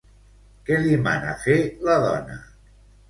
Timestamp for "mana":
1.09-1.35